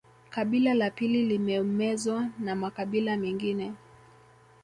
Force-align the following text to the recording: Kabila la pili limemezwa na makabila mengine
Kabila 0.29 0.73
la 0.73 0.91
pili 0.91 1.25
limemezwa 1.25 2.29
na 2.39 2.55
makabila 2.55 3.17
mengine 3.17 3.73